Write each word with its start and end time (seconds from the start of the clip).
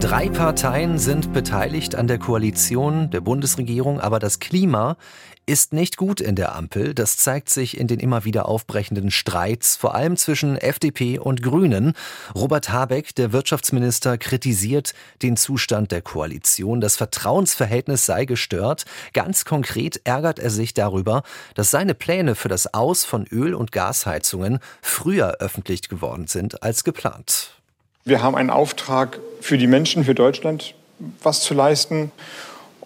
Drei 0.00 0.30
Parteien 0.30 0.98
sind 0.98 1.34
beteiligt 1.34 1.94
an 1.94 2.06
der 2.06 2.18
Koalition 2.18 3.10
der 3.10 3.20
Bundesregierung, 3.20 4.00
aber 4.00 4.18
das 4.18 4.40
Klima 4.40 4.96
ist 5.44 5.74
nicht 5.74 5.98
gut 5.98 6.22
in 6.22 6.36
der 6.36 6.54
Ampel. 6.56 6.94
Das 6.94 7.18
zeigt 7.18 7.50
sich 7.50 7.78
in 7.78 7.86
den 7.86 8.00
immer 8.00 8.24
wieder 8.24 8.48
aufbrechenden 8.48 9.10
Streits, 9.10 9.76
vor 9.76 9.94
allem 9.94 10.16
zwischen 10.16 10.56
FDP 10.56 11.18
und 11.18 11.42
Grünen. 11.42 11.92
Robert 12.34 12.70
Habeck, 12.70 13.14
der 13.14 13.32
Wirtschaftsminister, 13.32 14.16
kritisiert 14.16 14.94
den 15.22 15.36
Zustand 15.36 15.92
der 15.92 16.00
Koalition. 16.00 16.80
Das 16.80 16.96
Vertrauensverhältnis 16.96 18.06
sei 18.06 18.24
gestört. 18.24 18.86
Ganz 19.12 19.44
konkret 19.44 20.00
ärgert 20.04 20.38
er 20.38 20.50
sich 20.50 20.72
darüber, 20.72 21.24
dass 21.54 21.70
seine 21.70 21.94
Pläne 21.94 22.34
für 22.36 22.48
das 22.48 22.72
Aus 22.72 23.04
von 23.04 23.26
Öl- 23.26 23.54
und 23.54 23.70
Gasheizungen 23.70 24.60
früher 24.80 25.36
öffentlich 25.40 25.88
geworden 25.88 26.26
sind 26.26 26.62
als 26.62 26.84
geplant. 26.84 27.59
Wir 28.04 28.22
haben 28.22 28.34
einen 28.34 28.50
Auftrag 28.50 29.20
für 29.40 29.58
die 29.58 29.66
Menschen, 29.66 30.04
für 30.04 30.14
Deutschland, 30.14 30.74
was 31.22 31.42
zu 31.42 31.54
leisten. 31.54 32.12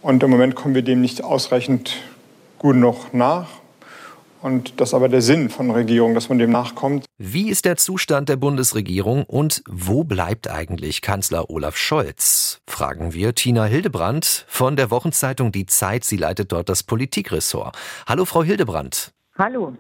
Und 0.03 0.23
im 0.23 0.31
Moment 0.31 0.55
kommen 0.55 0.75
wir 0.75 0.83
dem 0.83 1.01
nicht 1.01 1.23
ausreichend 1.23 1.97
gut 2.59 2.77
noch 2.77 3.13
nach. 3.13 3.49
Und 4.43 4.79
das 4.79 4.91
ist 4.91 4.95
aber 4.95 5.09
der 5.09 5.23
Sinn 5.23 5.49
von 5.49 5.71
Regierung, 5.71 6.15
dass 6.15 6.29
man 6.29 6.39
dem 6.39 6.51
nachkommt. 6.51 7.07
Wie 7.17 7.49
ist 7.49 7.65
der 7.65 7.77
Zustand 7.77 8.29
der 8.29 8.37
Bundesregierung 8.37 9.25
und 9.25 9.63
wo 9.67 10.05
bleibt 10.05 10.51
eigentlich 10.51 11.01
Kanzler 11.01 11.49
Olaf 11.49 11.79
Scholz? 11.79 12.61
Fragen 12.67 13.15
wir 13.15 13.35
Tina 13.35 13.65
Hildebrandt 13.65 14.45
von 14.49 14.77
der 14.77 14.91
Wochenzeitung 14.91 15.51
Die 15.51 15.65
Zeit. 15.65 16.05
Sie 16.05 16.19
leitet 16.19 16.53
dort 16.53 16.69
das 16.69 16.83
Politikressort. 16.83 17.75
Hallo, 18.07 18.27
Frau 18.27 18.43
Hildebrandt. 18.43 19.13
Hallo. 19.39 19.77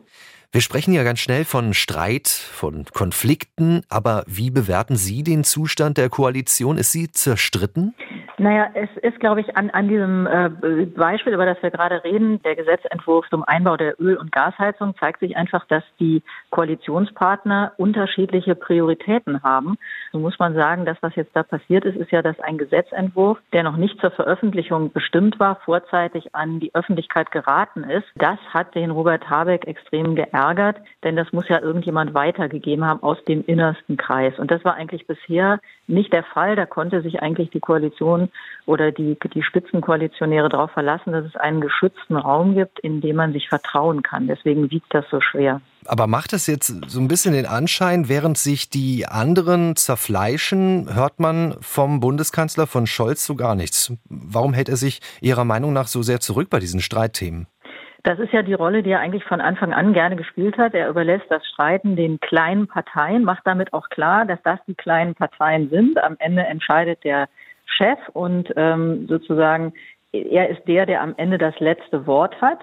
Wir 0.54 0.60
sprechen 0.60 0.94
ja 0.94 1.02
ganz 1.02 1.18
schnell 1.18 1.44
von 1.44 1.74
Streit, 1.74 2.28
von 2.28 2.84
Konflikten, 2.84 3.82
aber 3.88 4.22
wie 4.28 4.52
bewerten 4.52 4.94
Sie 4.94 5.24
den 5.24 5.42
Zustand 5.42 5.98
der 5.98 6.08
Koalition? 6.08 6.78
Ist 6.78 6.92
sie 6.92 7.10
zerstritten? 7.10 7.92
Naja, 8.36 8.68
es 8.74 8.88
ist, 9.02 9.20
glaube 9.20 9.40
ich, 9.40 9.56
an, 9.56 9.70
an 9.70 9.88
diesem 9.88 10.26
äh, 10.26 10.86
Beispiel, 10.86 11.34
über 11.34 11.46
das 11.46 11.62
wir 11.62 11.70
gerade 11.70 12.02
reden, 12.04 12.42
der 12.42 12.56
Gesetzentwurf 12.56 13.24
zum 13.30 13.44
Einbau 13.44 13.76
der 13.76 14.00
Öl- 14.00 14.16
und 14.16 14.32
Gasheizung, 14.32 14.94
zeigt 14.98 15.20
sich 15.20 15.36
einfach, 15.36 15.64
dass 15.66 15.84
die 15.98 16.22
Koalitionspartner 16.50 17.72
unterschiedliche 17.76 18.54
Prioritäten 18.54 19.42
haben. 19.42 19.76
So 20.12 20.18
muss 20.18 20.38
man 20.38 20.54
sagen, 20.54 20.84
das, 20.84 20.98
was 21.00 21.14
jetzt 21.14 21.34
da 21.34 21.44
passiert 21.44 21.84
ist, 21.84 21.96
ist 21.96 22.10
ja, 22.10 22.22
dass 22.22 22.38
ein 22.40 22.58
Gesetzentwurf, 22.58 23.38
der 23.52 23.62
noch 23.62 23.76
nicht 23.76 24.00
zur 24.00 24.10
Veröffentlichung 24.10 24.92
bestimmt 24.92 25.38
war, 25.38 25.60
vorzeitig 25.64 26.34
an 26.34 26.58
die 26.58 26.74
Öffentlichkeit 26.74 27.30
geraten 27.30 27.84
ist. 27.84 28.06
Das 28.16 28.38
hat 28.52 28.74
den 28.74 28.90
Robert 28.90 29.30
Habeck 29.30 29.66
extrem 29.66 30.16
geärgert, 30.16 30.43
denn 30.52 31.16
das 31.16 31.32
muss 31.32 31.48
ja 31.48 31.60
irgendjemand 31.60 32.12
weitergegeben 32.12 32.84
haben 32.84 33.02
aus 33.02 33.22
dem 33.24 33.44
innersten 33.46 33.96
Kreis. 33.96 34.38
Und 34.38 34.50
das 34.50 34.64
war 34.64 34.74
eigentlich 34.74 35.06
bisher 35.06 35.60
nicht 35.86 36.12
der 36.12 36.24
Fall. 36.24 36.56
Da 36.56 36.66
konnte 36.66 37.00
sich 37.00 37.22
eigentlich 37.22 37.50
die 37.50 37.60
Koalition 37.60 38.28
oder 38.66 38.92
die, 38.92 39.16
die 39.32 39.42
Spitzenkoalitionäre 39.42 40.48
darauf 40.48 40.72
verlassen, 40.72 41.12
dass 41.12 41.24
es 41.24 41.36
einen 41.36 41.60
geschützten 41.60 42.16
Raum 42.16 42.54
gibt, 42.54 42.80
in 42.80 43.00
dem 43.00 43.16
man 43.16 43.32
sich 43.32 43.48
vertrauen 43.48 44.02
kann. 44.02 44.26
Deswegen 44.26 44.70
wiegt 44.70 44.92
das 44.92 45.04
so 45.10 45.20
schwer. 45.20 45.60
Aber 45.86 46.06
macht 46.06 46.32
es 46.32 46.46
jetzt 46.46 46.74
so 46.88 46.98
ein 46.98 47.08
bisschen 47.08 47.34
den 47.34 47.46
Anschein, 47.46 48.08
während 48.08 48.38
sich 48.38 48.70
die 48.70 49.06
anderen 49.06 49.76
zerfleischen, 49.76 50.94
hört 50.94 51.20
man 51.20 51.56
vom 51.60 52.00
Bundeskanzler 52.00 52.66
von 52.66 52.86
Scholz 52.86 53.24
so 53.26 53.34
gar 53.34 53.54
nichts. 53.54 53.92
Warum 54.08 54.54
hält 54.54 54.68
er 54.68 54.76
sich 54.76 55.00
Ihrer 55.20 55.44
Meinung 55.44 55.72
nach 55.72 55.86
so 55.86 56.02
sehr 56.02 56.20
zurück 56.20 56.48
bei 56.48 56.58
diesen 56.58 56.80
Streitthemen? 56.80 57.46
Das 58.04 58.18
ist 58.18 58.34
ja 58.34 58.42
die 58.42 58.52
Rolle, 58.52 58.82
die 58.82 58.90
er 58.90 59.00
eigentlich 59.00 59.24
von 59.24 59.40
Anfang 59.40 59.72
an 59.72 59.94
gerne 59.94 60.14
gespielt 60.14 60.58
hat. 60.58 60.74
Er 60.74 60.90
überlässt 60.90 61.24
das 61.30 61.44
Streiten 61.46 61.96
den 61.96 62.20
kleinen 62.20 62.68
Parteien, 62.68 63.24
macht 63.24 63.46
damit 63.46 63.72
auch 63.72 63.88
klar, 63.88 64.26
dass 64.26 64.40
das 64.42 64.58
die 64.68 64.74
kleinen 64.74 65.14
Parteien 65.14 65.70
sind. 65.70 65.96
Am 66.04 66.16
Ende 66.18 66.42
entscheidet 66.42 67.02
der 67.02 67.28
Chef 67.64 67.98
und 68.12 68.52
ähm, 68.56 69.06
sozusagen 69.08 69.72
er 70.12 70.50
ist 70.50 70.68
der, 70.68 70.84
der 70.84 71.00
am 71.00 71.14
Ende 71.16 71.38
das 71.38 71.58
letzte 71.60 72.06
Wort 72.06 72.40
hat. 72.42 72.58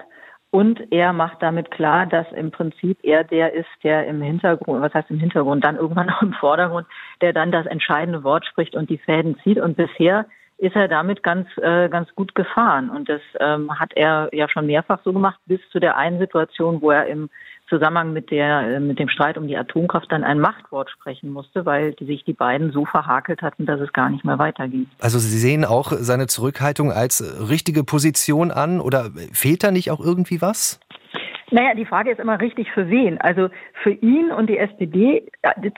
Und 0.50 0.92
er 0.92 1.12
macht 1.12 1.42
damit 1.42 1.72
klar, 1.72 2.06
dass 2.06 2.30
im 2.32 2.52
Prinzip 2.52 2.98
er 3.02 3.24
der 3.24 3.52
ist, 3.52 3.68
der 3.82 4.06
im 4.06 4.22
Hintergrund, 4.22 4.80
was 4.80 4.94
heißt 4.94 5.10
im 5.10 5.18
Hintergrund, 5.18 5.64
dann 5.64 5.76
irgendwann 5.76 6.10
auch 6.10 6.22
im 6.22 6.34
Vordergrund, 6.34 6.86
der 7.20 7.32
dann 7.32 7.50
das 7.50 7.66
entscheidende 7.66 8.22
Wort 8.22 8.46
spricht 8.46 8.76
und 8.76 8.90
die 8.90 8.98
Fäden 8.98 9.36
zieht. 9.42 9.58
Und 9.58 9.76
bisher 9.76 10.26
ist 10.62 10.76
er 10.76 10.86
damit 10.86 11.24
ganz, 11.24 11.48
äh, 11.56 11.88
ganz 11.88 12.08
gut 12.14 12.36
gefahren. 12.36 12.88
Und 12.88 13.08
das 13.08 13.20
ähm, 13.40 13.80
hat 13.80 13.92
er 13.96 14.28
ja 14.32 14.48
schon 14.48 14.66
mehrfach 14.66 15.00
so 15.04 15.12
gemacht, 15.12 15.40
bis 15.46 15.58
zu 15.72 15.80
der 15.80 15.96
einen 15.96 16.20
Situation, 16.20 16.80
wo 16.80 16.92
er 16.92 17.06
im 17.06 17.30
Zusammenhang 17.68 18.12
mit 18.12 18.30
der, 18.30 18.76
äh, 18.76 18.80
mit 18.80 19.00
dem 19.00 19.08
Streit 19.08 19.36
um 19.36 19.48
die 19.48 19.56
Atomkraft 19.56 20.12
dann 20.12 20.22
ein 20.22 20.38
Machtwort 20.38 20.88
sprechen 20.88 21.30
musste, 21.30 21.66
weil 21.66 21.94
die 21.94 22.06
sich 22.06 22.22
die 22.22 22.32
beiden 22.32 22.70
so 22.70 22.84
verhakelt 22.84 23.42
hatten, 23.42 23.66
dass 23.66 23.80
es 23.80 23.92
gar 23.92 24.08
nicht 24.08 24.24
mehr 24.24 24.38
weiterging. 24.38 24.86
Also 25.00 25.18
Sie 25.18 25.36
sehen 25.36 25.64
auch 25.64 25.90
seine 25.96 26.28
Zurückhaltung 26.28 26.92
als 26.92 27.24
richtige 27.48 27.82
Position 27.82 28.52
an 28.52 28.80
oder 28.80 29.10
fehlt 29.32 29.64
da 29.64 29.72
nicht 29.72 29.90
auch 29.90 30.00
irgendwie 30.00 30.40
was? 30.40 30.78
Naja, 31.52 31.74
die 31.74 31.84
Frage 31.84 32.10
ist 32.10 32.18
immer 32.18 32.40
richtig 32.40 32.70
für 32.72 32.88
wen. 32.88 33.20
Also 33.20 33.50
für 33.82 33.90
ihn 33.90 34.32
und 34.32 34.48
die 34.48 34.56
SPD 34.56 35.30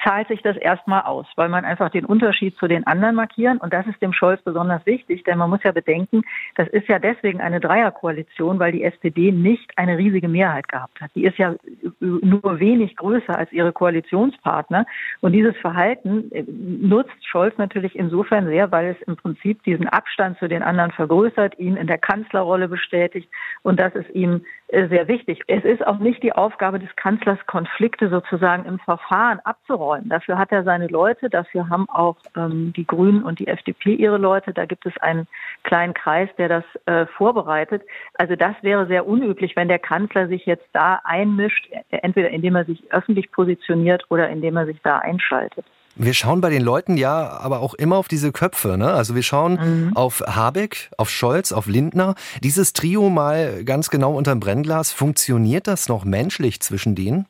zahlt 0.04 0.28
sich 0.28 0.40
das 0.40 0.56
erstmal 0.56 1.02
aus, 1.02 1.26
weil 1.34 1.48
man 1.48 1.64
einfach 1.64 1.90
den 1.90 2.04
Unterschied 2.04 2.56
zu 2.58 2.68
den 2.68 2.86
anderen 2.86 3.16
markieren. 3.16 3.58
Und 3.58 3.72
das 3.72 3.84
ist 3.88 4.00
dem 4.00 4.12
Scholz 4.12 4.40
besonders 4.42 4.86
wichtig, 4.86 5.24
denn 5.24 5.36
man 5.36 5.50
muss 5.50 5.64
ja 5.64 5.72
bedenken, 5.72 6.22
das 6.54 6.68
ist 6.68 6.86
ja 6.86 7.00
deswegen 7.00 7.40
eine 7.40 7.58
Dreierkoalition, 7.58 8.60
weil 8.60 8.70
die 8.70 8.84
SPD 8.84 9.32
nicht 9.32 9.76
eine 9.76 9.98
riesige 9.98 10.28
Mehrheit 10.28 10.68
gehabt 10.68 11.00
hat. 11.00 11.10
Die 11.16 11.24
ist 11.24 11.38
ja 11.38 11.56
nur 11.98 12.60
wenig 12.60 12.94
größer 12.94 13.36
als 13.36 13.50
ihre 13.50 13.72
Koalitionspartner. 13.72 14.86
Und 15.22 15.32
dieses 15.32 15.56
Verhalten 15.56 16.30
äh, 16.30 16.44
nutzt 16.46 17.26
Scholz 17.26 17.58
natürlich 17.58 17.96
insofern 17.96 18.46
sehr, 18.46 18.70
weil 18.70 18.96
es 18.96 19.08
im 19.08 19.16
Prinzip 19.16 19.60
diesen 19.64 19.88
Abstand 19.88 20.38
zu 20.38 20.46
den 20.46 20.62
anderen 20.62 20.92
vergrößert, 20.92 21.58
ihn 21.58 21.76
in 21.76 21.88
der 21.88 21.98
Kanzlerrolle 21.98 22.68
bestätigt. 22.68 23.28
Und 23.62 23.80
das 23.80 23.92
ist 23.96 24.10
ihm 24.10 24.42
sehr 24.88 25.08
wichtig. 25.08 25.40
Es 25.46 25.64
ist 25.64 25.86
auch 25.86 25.98
nicht 25.98 26.22
die 26.22 26.32
Aufgabe 26.32 26.78
des 26.78 26.94
Kanzlers, 26.96 27.38
Konflikte 27.46 28.08
sozusagen 28.08 28.64
im 28.64 28.78
Verfahren 28.78 29.40
abzuräumen. 29.40 30.08
Dafür 30.08 30.38
hat 30.38 30.52
er 30.52 30.64
seine 30.64 30.88
Leute, 30.88 31.30
dafür 31.30 31.68
haben 31.68 31.88
auch 31.88 32.16
ähm, 32.36 32.72
die 32.76 32.86
Grünen 32.86 33.22
und 33.22 33.38
die 33.38 33.46
FDP 33.46 33.94
ihre 33.94 34.18
Leute. 34.18 34.52
Da 34.52 34.66
gibt 34.66 34.86
es 34.86 34.96
einen 34.98 35.26
kleinen 35.62 35.94
Kreis, 35.94 36.28
der 36.38 36.48
das 36.48 36.64
äh, 36.86 37.06
vorbereitet. 37.06 37.82
Also 38.14 38.36
das 38.36 38.54
wäre 38.62 38.86
sehr 38.86 39.06
unüblich, 39.06 39.56
wenn 39.56 39.68
der 39.68 39.78
Kanzler 39.78 40.28
sich 40.28 40.44
jetzt 40.46 40.68
da 40.72 41.00
einmischt, 41.04 41.68
entweder 41.90 42.30
indem 42.30 42.56
er 42.56 42.64
sich 42.64 42.82
öffentlich 42.92 43.30
positioniert 43.30 44.04
oder 44.10 44.28
indem 44.28 44.56
er 44.56 44.66
sich 44.66 44.80
da 44.82 44.98
einschaltet. 44.98 45.64
Wir 45.96 46.14
schauen 46.14 46.40
bei 46.40 46.50
den 46.50 46.62
Leuten 46.62 46.96
ja 46.96 47.38
aber 47.40 47.60
auch 47.60 47.74
immer 47.74 47.96
auf 47.96 48.08
diese 48.08 48.32
Köpfe. 48.32 48.76
Ne? 48.76 48.92
Also 48.92 49.14
wir 49.14 49.22
schauen 49.22 49.52
mhm. 49.88 49.96
auf 49.96 50.22
Habeck, 50.26 50.90
auf 50.98 51.08
Scholz, 51.10 51.52
auf 51.52 51.66
Lindner. 51.66 52.14
Dieses 52.42 52.72
Trio 52.72 53.10
mal 53.10 53.64
ganz 53.64 53.90
genau 53.90 54.14
unterm 54.14 54.40
Brennglas. 54.40 54.92
Funktioniert 54.92 55.66
das 55.66 55.88
noch 55.88 56.04
menschlich 56.04 56.60
zwischen 56.60 56.94
denen? 56.94 57.26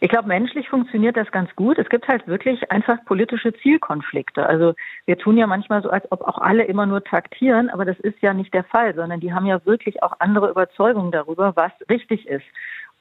Ich 0.00 0.08
glaube, 0.08 0.26
menschlich 0.26 0.68
funktioniert 0.68 1.16
das 1.16 1.30
ganz 1.30 1.54
gut. 1.54 1.78
Es 1.78 1.88
gibt 1.88 2.08
halt 2.08 2.26
wirklich 2.26 2.72
einfach 2.72 3.04
politische 3.04 3.52
Zielkonflikte. 3.54 4.44
Also 4.44 4.74
wir 5.06 5.16
tun 5.16 5.36
ja 5.36 5.46
manchmal 5.46 5.80
so, 5.80 5.90
als 5.90 6.10
ob 6.10 6.22
auch 6.22 6.38
alle 6.38 6.64
immer 6.64 6.86
nur 6.86 7.04
taktieren, 7.04 7.70
aber 7.70 7.84
das 7.84 8.00
ist 8.00 8.20
ja 8.20 8.34
nicht 8.34 8.52
der 8.52 8.64
Fall, 8.64 8.96
sondern 8.96 9.20
die 9.20 9.32
haben 9.32 9.46
ja 9.46 9.64
wirklich 9.64 10.02
auch 10.02 10.14
andere 10.18 10.50
Überzeugungen 10.50 11.12
darüber, 11.12 11.54
was 11.54 11.70
richtig 11.88 12.26
ist. 12.26 12.44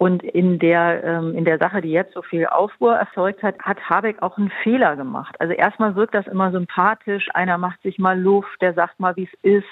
Und 0.02 0.24
in 0.24 0.58
der, 0.58 1.04
ähm, 1.04 1.36
in 1.36 1.46
der 1.46 1.60
Sache, 1.60 1.80
die 1.80 1.92
jetzt 1.92 2.16
so 2.16 2.24
viel 2.24 2.48
Aufruhr 2.48 2.96
erzeugt 2.96 3.44
hat, 3.44 3.60
hat 3.60 3.88
Habeck 3.88 4.24
auch 4.24 4.36
einen 4.36 4.52
Fehler 4.64 4.96
gemacht. 4.96 5.36
Also 5.38 5.54
erstmal 5.54 5.96
wirkt 5.96 6.16
das 6.16 6.26
immer 6.26 6.52
sympathisch. 6.52 7.28
Einer 7.36 7.60
macht 7.60 7.80
sich 7.84 8.00
mal 8.00 8.20
Luft, 8.20 8.60
der 8.64 8.74
sagt 8.74 9.00
mal, 9.00 9.16
wie 9.16 9.30
es 9.32 9.40
ist. 9.44 9.70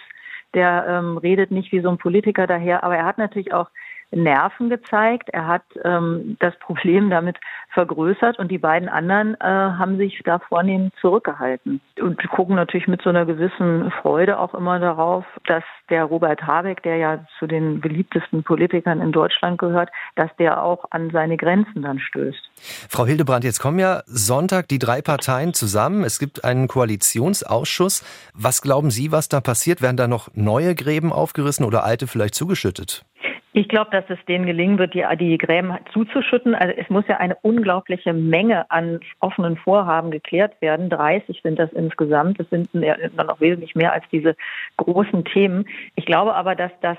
Der 0.54 0.86
ähm, 0.88 1.18
redet 1.18 1.50
nicht 1.50 1.72
wie 1.72 1.80
so 1.80 1.90
ein 1.90 1.98
Politiker 1.98 2.46
daher. 2.46 2.84
Aber 2.84 2.96
er 2.96 3.06
hat 3.06 3.18
natürlich 3.18 3.56
auch 3.56 3.72
Nerven 4.12 4.70
gezeigt. 4.70 5.30
Er 5.30 5.48
hat 5.48 5.64
ähm, 5.84 6.38
das 6.40 6.58
Problem 6.60 7.10
damit 7.10 7.38
vergrößert 7.74 8.40
und 8.40 8.50
die 8.50 8.58
beiden 8.58 8.90
anderen 8.90 9.36
äh, 9.36 9.44
haben 9.44 9.98
sich 9.98 10.22
da 10.26 10.40
vornehm 10.40 10.92
zurückgehalten 11.02 11.82
und 12.02 12.18
gucken 12.30 12.56
natürlich 12.56 12.88
mit 12.88 13.02
so 13.04 13.10
einer 13.10 13.26
gewissen 13.26 13.92
Freude 14.02 14.40
auch 14.40 14.56
immer 14.56 14.80
darauf, 14.80 15.24
dass 15.46 15.64
der 15.90 16.06
Robert 16.06 16.42
Habeck, 16.42 16.82
der 16.84 16.98
ja 16.98 17.26
zu 17.38 17.46
den 17.46 17.80
beliebtesten 17.80 18.44
Politikern 18.44 19.02
in 19.02 19.12
Deutschland 19.12 19.60
gehört, 19.60 19.90
dass 20.16 20.36
der 20.38 20.64
auch 20.64 20.86
an 20.90 21.12
seine 21.12 21.38
Grenzen 21.38 21.84
dann 21.84 22.00
stößt. 22.00 22.50
Frau 22.90 23.06
Hildebrandt, 23.06 23.44
jetzt 23.44 23.60
kommen 23.60 23.80
ja 23.80 24.02
Sonntag 24.08 24.68
die 24.68 24.80
drei 24.80 25.02
Parteien 25.02 25.54
zusammen. 25.54 26.04
Es 26.04 26.18
gibt 26.18 26.44
einen 26.44 26.68
Koalitionsausschuss. 26.68 28.04
Was 28.34 28.62
glauben 28.62 28.90
Sie, 28.90 29.12
was 29.12 29.30
da 29.30 29.42
passiert? 29.42 29.82
Werden 29.82 29.98
da 29.98 30.08
noch 30.08 30.30
neue 30.34 30.74
Gräben 30.74 31.14
aufgerissen 31.14 31.66
oder 31.66 31.84
alte 31.84 32.08
vielleicht 32.08 32.34
zugeschüttet? 32.34 33.06
Ich 33.52 33.68
glaube, 33.68 33.90
dass 33.90 34.04
es 34.10 34.24
denen 34.28 34.46
gelingen 34.46 34.78
wird, 34.78 34.94
die, 34.94 35.04
die 35.18 35.38
Gräben 35.40 35.76
zuzuschütten. 35.92 36.54
Also 36.54 36.76
es 36.78 36.88
muss 36.90 37.08
ja 37.08 37.18
eine 37.18 37.36
unglaubliche 37.42 38.14
Menge 38.14 38.70
an 38.70 39.00
offenen 39.22 39.58
Vorhaben 39.58 40.12
geklärt 40.12 40.62
werden. 40.62 40.90
30 40.92 41.42
sind 41.42 41.58
das 41.58 41.74
insgesamt. 41.74 42.40
Das 42.40 42.48
sind 42.52 42.70
dann 42.74 43.28
noch 43.28 43.42
wesentlich 43.42 43.74
mehr 43.74 43.92
als 43.92 44.04
diese 44.12 44.36
großen 44.78 45.26
Themen. 45.26 45.66
Ich 45.96 46.06
glaube 46.06 46.36
aber, 46.36 46.54
dass 46.54 46.72
das 46.82 46.98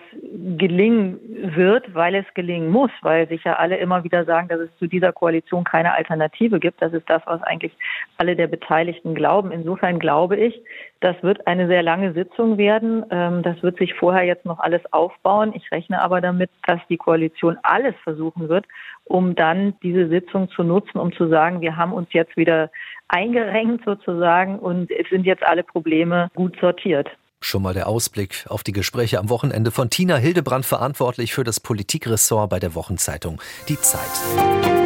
Gelingen 0.58 1.20
wird, 1.54 1.94
weil 1.94 2.16
es 2.16 2.26
gelingen 2.34 2.70
muss, 2.70 2.90
weil 3.02 3.28
sich 3.28 3.44
ja 3.44 3.54
alle 3.54 3.76
immer 3.76 4.02
wieder 4.02 4.24
sagen, 4.24 4.48
dass 4.48 4.58
es 4.58 4.76
zu 4.78 4.88
dieser 4.88 5.12
Koalition 5.12 5.62
keine 5.62 5.94
Alternative 5.94 6.58
gibt. 6.58 6.82
Das 6.82 6.92
ist 6.92 7.08
das, 7.08 7.22
was 7.26 7.40
eigentlich 7.42 7.72
alle 8.16 8.34
der 8.34 8.48
Beteiligten 8.48 9.14
glauben. 9.14 9.52
Insofern 9.52 10.00
glaube 10.00 10.36
ich, 10.36 10.60
das 11.00 11.16
wird 11.22 11.46
eine 11.46 11.66
sehr 11.66 11.82
lange 11.82 12.12
Sitzung 12.12 12.58
werden. 12.58 13.04
Ähm, 13.10 13.42
das 13.42 13.62
wird 13.62 13.78
sich 13.78 13.94
vorher 13.94 14.24
jetzt 14.24 14.44
noch 14.44 14.58
alles 14.58 14.82
aufbauen. 14.92 15.52
Ich 15.54 15.70
rechne 15.72 16.02
aber 16.02 16.20
damit, 16.20 16.39
dass 16.66 16.80
die 16.88 16.96
Koalition 16.96 17.58
alles 17.62 17.94
versuchen 18.02 18.48
wird, 18.48 18.66
um 19.04 19.34
dann 19.34 19.74
diese 19.82 20.08
Sitzung 20.08 20.48
zu 20.50 20.62
nutzen, 20.62 20.98
um 20.98 21.12
zu 21.12 21.28
sagen, 21.28 21.60
wir 21.60 21.76
haben 21.76 21.92
uns 21.92 22.08
jetzt 22.12 22.36
wieder 22.36 22.70
eingerenkt 23.08 23.84
sozusagen 23.84 24.58
und 24.58 24.90
es 24.90 25.08
sind 25.10 25.26
jetzt 25.26 25.42
alle 25.42 25.64
Probleme 25.64 26.30
gut 26.34 26.56
sortiert. 26.60 27.08
Schon 27.42 27.62
mal 27.62 27.72
der 27.74 27.88
Ausblick 27.88 28.44
auf 28.48 28.62
die 28.62 28.72
Gespräche 28.72 29.18
am 29.18 29.30
Wochenende 29.30 29.70
von 29.70 29.88
Tina 29.88 30.16
Hildebrand, 30.16 30.66
verantwortlich 30.66 31.32
für 31.32 31.42
das 31.42 31.58
Politikressort 31.58 32.50
bei 32.50 32.58
der 32.58 32.74
Wochenzeitung 32.74 33.40
Die 33.68 33.76
Zeit. 33.76 34.79